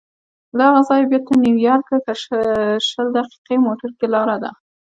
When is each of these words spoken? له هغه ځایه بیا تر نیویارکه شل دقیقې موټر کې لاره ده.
له 0.57 0.63
هغه 0.67 0.81
ځایه 0.89 1.09
بیا 1.11 1.19
تر 1.27 1.35
نیویارکه 1.45 1.95
شل 2.89 3.07
دقیقې 3.17 3.55
موټر 3.65 3.91
کې 3.97 4.07
لاره 4.13 4.35
ده. 4.43 4.51